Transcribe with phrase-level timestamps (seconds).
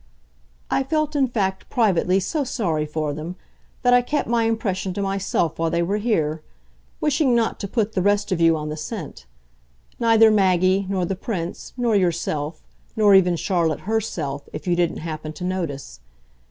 [0.71, 3.35] "I felt in fact, privately, so sorry for them,
[3.83, 6.41] that I kept my impression to myself while they were here
[6.99, 9.27] wishing not to put the rest of you on the scent;
[9.99, 12.63] neither Maggie, nor the Prince, nor yourself,
[12.95, 15.99] nor even Charlotte HERself, if you didn't happen to notice.